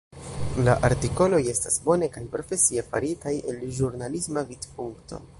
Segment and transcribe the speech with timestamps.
[0.67, 5.21] La artikoloj estas bone kaj profesie faritaj el ĵurnalisma vidpunkto.